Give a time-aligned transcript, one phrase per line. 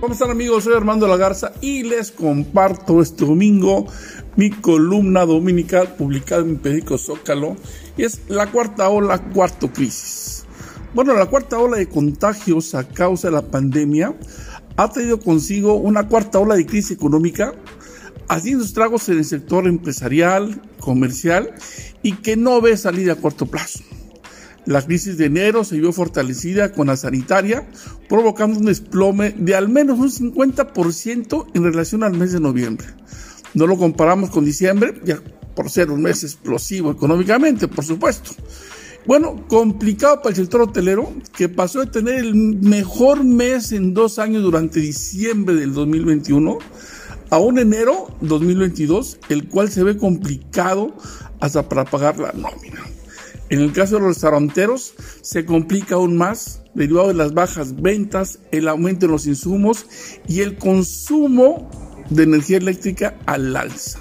[0.00, 0.64] ¿Cómo están amigos?
[0.64, 3.86] Soy Armando Lagarza y les comparto este domingo
[4.36, 7.56] mi columna dominical publicada en mi periódico Zócalo
[7.96, 10.44] y es la cuarta ola, cuarto crisis.
[10.92, 14.14] Bueno, la cuarta ola de contagios a causa de la pandemia
[14.76, 17.54] ha traído consigo una cuarta ola de crisis económica
[18.28, 21.54] haciendo estragos en el sector empresarial, comercial
[22.02, 23.80] y que no ve salida a corto plazo.
[24.66, 27.68] La crisis de enero se vio fortalecida con la sanitaria,
[28.08, 32.88] provocando un desplome de al menos un 50% en relación al mes de noviembre.
[33.54, 35.20] No lo comparamos con diciembre, ya
[35.54, 38.32] por ser un mes explosivo económicamente, por supuesto.
[39.06, 44.18] Bueno, complicado para el sector hotelero, que pasó de tener el mejor mes en dos
[44.18, 46.58] años durante diciembre del 2021
[47.30, 50.96] a un enero 2022, el cual se ve complicado
[51.38, 52.95] hasta para pagar la nómina.
[53.48, 58.40] En el caso de los restauranteros, se complica aún más derivado de las bajas ventas,
[58.50, 59.86] el aumento en los insumos
[60.26, 61.70] y el consumo
[62.10, 64.00] de energía eléctrica al alza.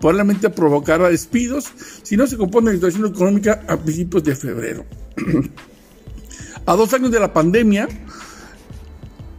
[0.00, 1.66] Probablemente provocará despidos
[2.02, 4.86] si no se compone la situación económica a principios de febrero.
[6.66, 7.88] a dos años de la pandemia,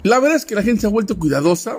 [0.04, 1.78] la verdad es que la gente se ha vuelto cuidadosa,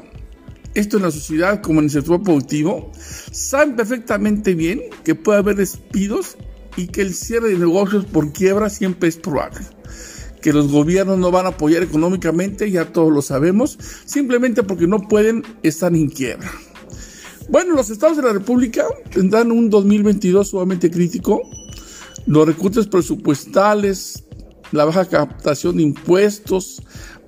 [0.75, 2.91] esto en la sociedad como en el sector productivo,
[3.33, 6.37] saben perfectamente bien que puede haber despidos
[6.77, 9.61] y que el cierre de negocios por quiebra siempre es probable.
[10.41, 15.01] Que los gobiernos no van a apoyar económicamente, ya todos lo sabemos, simplemente porque no
[15.09, 16.51] pueden estar en quiebra.
[17.49, 21.43] Bueno, los estados de la República tendrán un 2022 sumamente crítico.
[22.27, 24.25] Los recursos presupuestales,
[24.73, 26.81] la baja captación de impuestos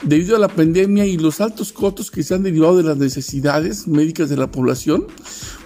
[0.05, 3.87] debido a la pandemia y los altos costos que se han derivado de las necesidades
[3.87, 5.07] médicas de la población,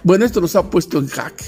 [0.05, 1.45] bueno, esto los ha puesto en jaque.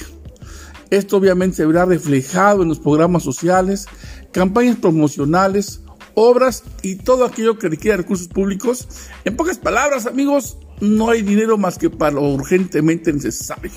[0.91, 3.87] Esto obviamente se verá reflejado en los programas sociales,
[4.33, 5.83] campañas promocionales,
[6.15, 8.89] obras y todo aquello que requiera recursos públicos.
[9.25, 13.71] En pocas palabras, amigos, no hay dinero más que para lo urgentemente necesario.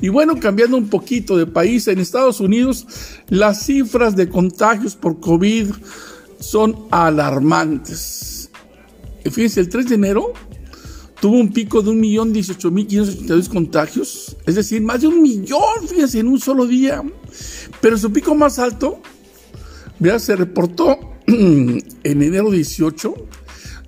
[0.00, 2.86] Y bueno, cambiando un poquito de país, en Estados Unidos
[3.28, 5.70] las cifras de contagios por COVID
[6.40, 8.50] son alarmantes.
[9.24, 10.32] Fíjense, el 3 de enero
[11.22, 16.40] tuvo un pico de 1.018.582 contagios, es decir, más de un millón, fíjense, en un
[16.40, 17.00] solo día.
[17.80, 19.00] Pero su pico más alto,
[20.00, 23.14] ya se reportó en enero 18,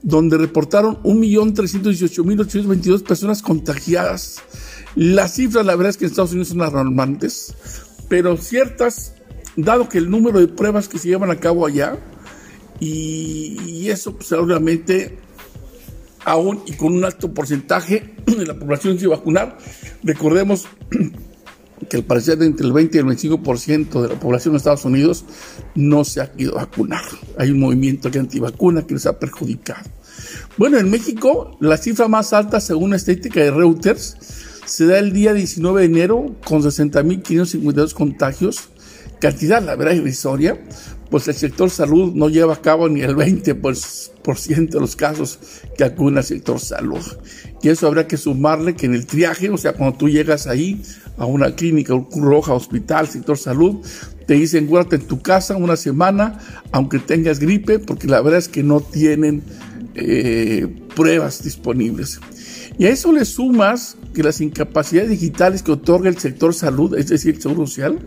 [0.04, 4.40] donde reportaron 1.318.822 personas contagiadas.
[4.94, 7.52] Las cifras, la verdad es que en Estados Unidos son alarmantes,
[8.08, 9.14] pero ciertas,
[9.56, 11.98] dado que el número de pruebas que se llevan a cabo allá,
[12.78, 15.18] y, eso pues obviamente
[16.24, 19.58] aún y con un alto porcentaje de la población sin vacunar.
[20.02, 20.66] Recordemos
[21.88, 25.24] que al parecer entre el 20 y el 25% de la población de Estados Unidos
[25.74, 27.02] no se ha ido a vacunar.
[27.38, 29.88] Hay un movimiento que antivacuna que les ha perjudicado.
[30.56, 34.16] Bueno, en México la cifra más alta según la estadística de Reuters
[34.64, 38.70] se da el día 19 de enero con 60.552 contagios,
[39.20, 40.58] cantidad la verdad irrisoria,
[41.14, 45.38] pues el sector salud no lleva a cabo ni el 20% de los casos
[45.78, 47.04] que acuden al sector salud.
[47.62, 50.82] Y eso habrá que sumarle que en el triaje, o sea, cuando tú llegas ahí
[51.16, 53.76] a una clínica, Roja, hospital, sector salud,
[54.26, 56.40] te dicen guárdate en tu casa una semana,
[56.72, 59.44] aunque tengas gripe, porque la verdad es que no tienen
[59.94, 60.66] eh,
[60.96, 62.18] pruebas disponibles.
[62.76, 67.06] Y a eso le sumas que las incapacidades digitales que otorga el sector salud, es
[67.06, 68.00] decir, el seguro social,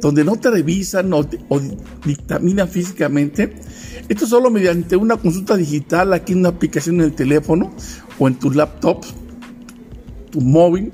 [0.00, 1.24] donde no te revisan o,
[2.04, 3.54] dictaminan físicamente.
[4.08, 7.72] Esto solo mediante una consulta digital, aquí en una aplicación en el teléfono
[8.18, 9.04] o en tu laptop,
[10.30, 10.92] tu móvil,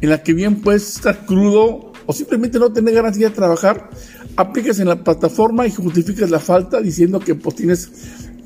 [0.00, 3.90] en la que bien puedes estar crudo o simplemente no tener ganas de trabajar,
[4.36, 7.90] aplicas en la plataforma y justificas la falta diciendo que pues, tienes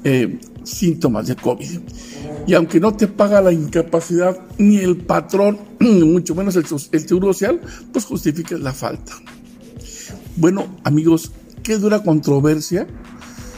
[0.04, 1.80] eh, síntomas de COVID.
[2.46, 7.32] Y aunque no te paga la incapacidad ni el patrón, mucho menos el, el seguro
[7.32, 7.60] social,
[7.92, 9.12] pues justificas la falta.
[10.40, 11.32] Bueno, amigos,
[11.64, 12.86] qué dura controversia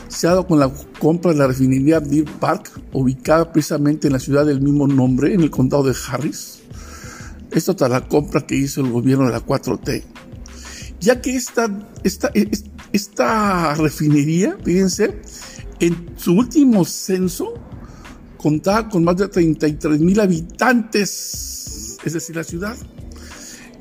[0.08, 4.19] se ha dado con la compra de la refinería Deer Park, ubicada precisamente en la
[4.19, 6.60] ciudad del mismo nombre, en el condado de Harris.
[7.50, 10.05] Esto tras la compra que hizo el gobierno de la 4T.
[11.00, 11.69] Ya que esta,
[12.02, 12.31] esta,
[12.94, 15.20] esta refinería, fíjense,
[15.81, 17.52] en su último censo
[18.38, 22.75] contaba con más de 33 mil habitantes, es decir, la ciudad.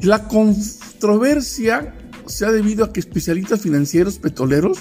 [0.01, 1.95] La controversia
[2.29, 4.77] se ha debido a que especialistas financieros petroleros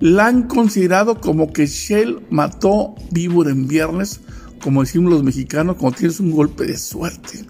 [0.00, 4.20] la han considerado como que Shell mató vivo en viernes,
[4.60, 7.46] como decimos los mexicanos, como tienes un golpe de suerte.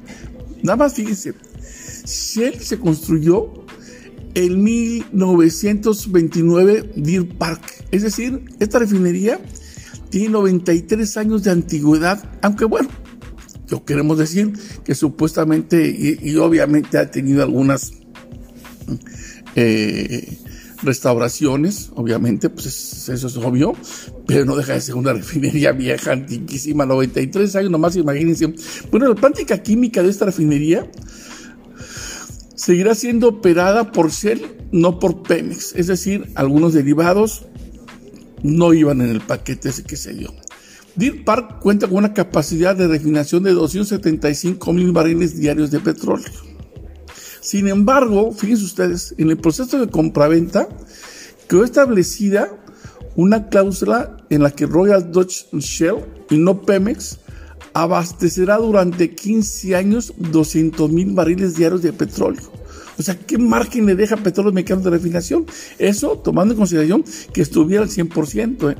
[0.62, 1.34] Nada más fíjense,
[2.04, 3.64] Shell se construyó
[4.34, 9.40] en 1929 Deer Park, es decir, esta refinería
[10.10, 12.90] tiene 93 años de antigüedad, aunque bueno,
[13.68, 14.52] yo queremos decir
[14.84, 17.99] que supuestamente y, obviamente ha tenido algunas
[19.54, 20.38] eh,
[20.82, 23.74] restauraciones, obviamente, pues eso es obvio,
[24.26, 28.52] pero no deja de ser una refinería vieja, antiquísima, 93 años nomás, imagínense.
[28.90, 30.90] Bueno, la planta química de esta refinería
[32.54, 37.46] seguirá siendo operada por Shell, no por Pemex, es decir, algunos derivados
[38.42, 40.32] no iban en el paquete ese que se dio.
[40.96, 46.49] Deer Park cuenta con una capacidad de refinación de 275 mil barriles diarios de petróleo.
[47.40, 50.68] Sin embargo, fíjense ustedes, en el proceso de compraventa
[51.48, 52.50] quedó establecida
[53.16, 55.96] una cláusula en la que Royal Dutch Shell
[56.30, 57.18] y no Pemex
[57.72, 62.42] abastecerá durante 15 años 200 mil barriles diarios de petróleo.
[62.98, 65.46] O sea, ¿qué margen le deja Petróleos Mexicanos de refinación?
[65.78, 68.72] Eso tomando en consideración que estuviera al 100%.
[68.72, 68.76] ¿eh?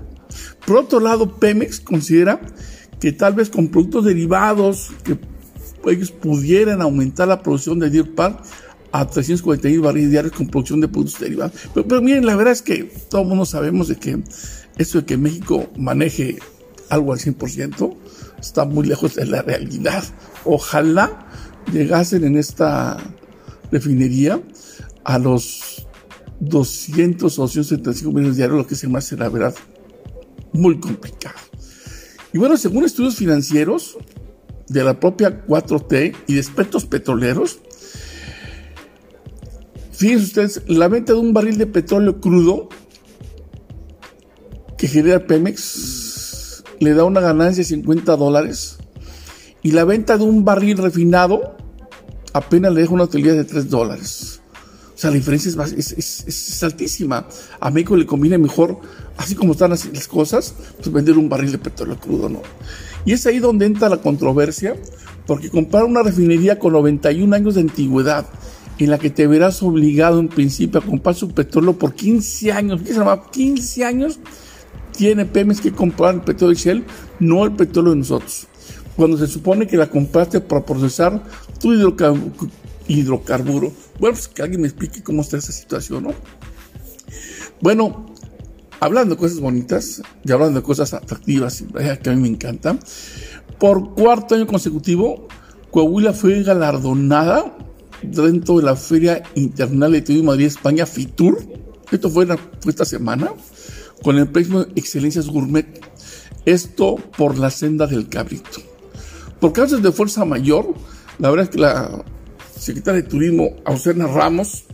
[0.67, 2.41] Por otro lado, Pemex considera
[3.01, 5.19] que tal vez con productos derivados que
[5.87, 8.43] ellos pudieran aumentar la producción de Deer Park
[8.93, 11.53] a 340 mil barriles diarios con producción de productos derivados.
[11.75, 14.23] Pero, miren, la verdad es que todo el mundo sabemos de que
[14.79, 16.39] eso de que México maneje
[16.89, 17.97] algo al 100%
[18.41, 20.03] está muy lejos de la realidad.
[20.45, 21.27] Ojalá
[21.73, 22.99] llegasen en esta
[23.71, 24.41] refinería
[25.05, 25.87] a los
[26.41, 29.55] 200 o 275 millones diarios, lo que se me hace la verdad
[30.53, 31.37] muy complicado.
[32.33, 33.99] Y bueno, según estudios financieros,
[34.71, 37.59] de la propia 4T y de aspectos petroleros,
[39.91, 42.69] fíjense ustedes, la venta de un barril de petróleo crudo
[44.79, 48.79] que genera Pemex le da una ganancia de 50 dólares
[49.63, 51.57] y la venta de un barril refinado
[52.33, 54.41] apenas le deja una utilidad de 3 dólares.
[54.95, 57.27] O sea, la diferencia es, altísima.
[57.59, 58.79] A México le conviene mejor,
[59.17, 62.43] así como están las, las cosas, pues vender un barril de petróleo crudo, ¿no?
[63.05, 64.77] Y es ahí donde entra la controversia,
[65.27, 68.27] porque comprar una refinería con 91 años de antigüedad,
[68.79, 72.81] en la que te verás obligado en principio a comprar su petróleo por 15 años,
[72.81, 73.31] ¿qué se llama?
[73.31, 74.19] 15 años
[74.97, 76.85] tiene Pemex que comprar el petróleo de Shell,
[77.21, 78.47] no el petróleo de nosotros.
[78.97, 81.23] Cuando se supone que la compraste para procesar
[81.59, 81.73] tu
[82.89, 83.73] hidrocarburo.
[83.99, 86.15] Bueno, pues que alguien me explique cómo está esa situación, ¿no?
[87.61, 88.10] Bueno,
[88.81, 91.63] hablando de cosas bonitas y hablando de cosas atractivas
[92.03, 92.81] que a mí me encantan,
[93.59, 95.29] por cuarto año consecutivo,
[95.71, 97.57] Coahuila fue galardonada
[98.03, 101.39] dentro de la Feria Internacional de Turismo Madrid, España, FITUR.
[101.93, 102.27] Esto fue,
[102.67, 103.33] esta semana,
[104.03, 105.67] con el premio Excelencias Gourmet.
[106.47, 108.61] Esto por la senda del cabrito.
[109.39, 110.75] Por causas de fuerza mayor,
[111.19, 112.05] la verdad es que la
[112.59, 114.65] secretaria de Turismo, Ausena Ramos,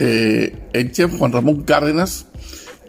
[0.00, 2.26] eh, el chef Juan Ramón Cárdenas,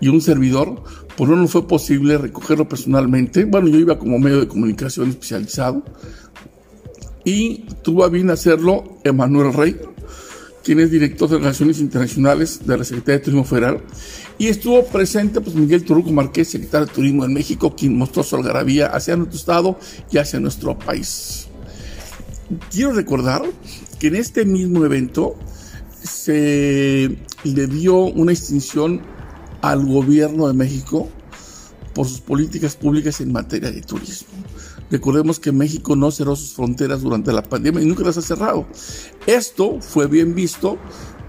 [0.02, 0.84] y un servidor,
[1.16, 3.46] pues no nos fue posible recogerlo personalmente.
[3.46, 5.84] Bueno, yo iba como medio de comunicación especializado
[7.24, 9.78] y tuvo a bien hacerlo Emanuel Rey,
[10.64, 13.82] quien es director de Relaciones Internacionales de la Secretaría de Turismo Federal,
[14.38, 18.36] y estuvo presente pues, Miguel Turuco Marqués, secretario de Turismo en México, quien mostró su
[18.36, 19.80] algarabía hacia nuestro estado
[20.12, 21.48] y hacia nuestro país.
[22.72, 23.44] Quiero recordar
[24.00, 25.36] que en este mismo evento
[26.04, 29.02] se le dio una distinción
[29.62, 31.10] al gobierno de México
[31.94, 34.30] por sus políticas públicas en materia de turismo.
[34.90, 38.68] Recordemos que México no cerró sus fronteras durante la pandemia y nunca las ha cerrado.
[39.26, 40.78] Esto fue bien visto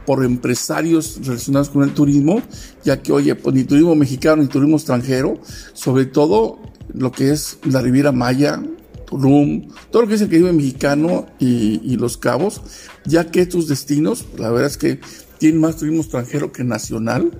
[0.06, 2.42] por empresarios relacionados con el turismo,
[2.84, 5.40] ya que, oye, pues ni turismo mexicano ni turismo extranjero,
[5.74, 6.58] sobre todo
[6.92, 8.60] lo que es la Riviera Maya,
[9.06, 12.62] Tulum, todo lo que es el Caribe mexicano y, y Los Cabos,
[13.04, 15.00] ya que estos destinos, la verdad es que
[15.38, 17.30] tienen más turismo extranjero que nacional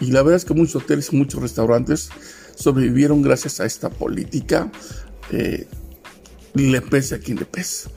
[0.00, 2.10] y, la verdad es que muchos hoteles y muchos restaurantes
[2.54, 4.70] sobrevivieron gracias a esta política.
[5.32, 5.66] Eh,
[6.54, 7.88] le pese a quien le pese.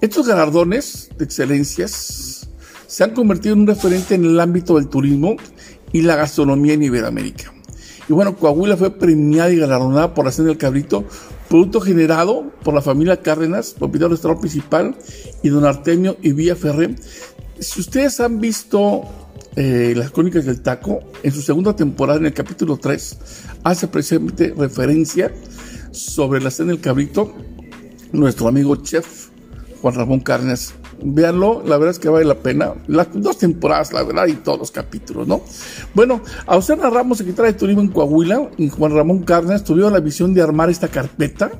[0.00, 2.48] Estos galardones de excelencias
[2.86, 5.36] se han convertido en un referente en el ámbito del turismo
[5.92, 7.52] y la gastronomía en Iberoamérica.
[8.08, 11.04] Y bueno, Coahuila fue premiada y galardonada por la Cena del Cabrito,
[11.48, 14.96] producto generado por la familia Cárdenas, propietario del restaurante principal,
[15.42, 16.94] y don Artemio y Villa Ferré.
[17.58, 19.02] Si ustedes han visto
[19.56, 23.18] eh, Las Crónicas del Taco, en su segunda temporada, en el capítulo 3,
[23.64, 25.32] hace precisamente referencia
[25.90, 27.34] sobre la cena del cabrito,
[28.12, 29.28] nuestro amigo chef
[29.80, 30.74] Juan Ramón Carnes.
[31.02, 32.74] Véanlo, la verdad es que vale la pena.
[32.88, 35.42] Las dos temporadas, la verdad, y todos los capítulos, ¿no?
[35.94, 40.00] Bueno, a Osana Ramos, secretaria de Turismo en Coahuila, y Juan Ramón Carnes tuvieron la
[40.00, 41.52] visión de armar esta carpeta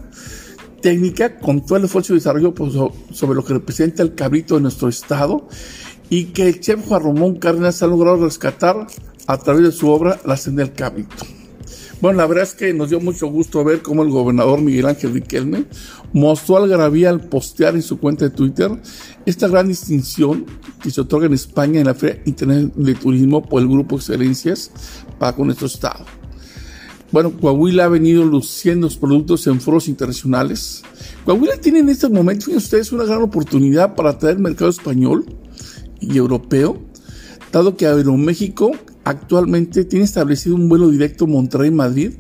[0.83, 2.73] técnica con todo el esfuerzo y desarrollo pues,
[3.13, 5.49] sobre lo que representa el cabrito de nuestro estado
[6.11, 8.87] y que el chef Juan Ramón Cárdenas ha logrado rescatar
[9.27, 11.17] a través de su obra La Cena del Cabrito.
[12.01, 15.13] Bueno, la verdad es que nos dio mucho gusto ver cómo el gobernador Miguel Ángel
[15.13, 15.65] Riquelme
[16.13, 18.71] mostró algarabía al postear en su cuenta de Twitter
[19.27, 20.47] esta gran distinción
[20.81, 24.71] que se otorga en España en la Feria Internacional de Turismo por el Grupo Excelencias
[25.19, 26.05] para con nuestro estado.
[27.11, 30.83] Bueno, Coahuila ha venido luciendo sus productos en foros internacionales.
[31.25, 35.27] Coahuila tiene en este momento, fíjense ustedes, una gran oportunidad para atraer el mercado español
[36.01, 36.79] y europeo,
[37.53, 38.73] dado que Aeroméxico
[39.05, 42.13] actualmente tiene establecido un vuelo directo Monterrey-Madrid,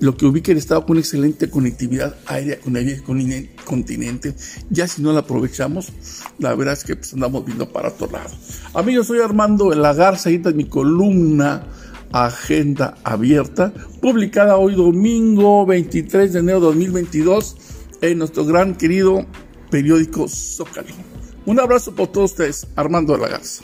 [0.00, 4.34] lo que ubica el estado con excelente conectividad aérea con el continente.
[4.68, 5.92] Ya si no la aprovechamos,
[6.38, 8.30] la verdad es que pues, andamos viendo para otro lado.
[8.74, 11.66] Amigos, soy Armando de la Garza, ahí está mi columna
[12.12, 17.56] Agenda Abierta, publicada hoy domingo 23 de enero de 2022
[18.02, 19.24] en nuestro gran querido
[19.70, 21.13] periódico Zócalo.
[21.46, 23.62] Un abrazo por todos ustedes, Armando de la Garza.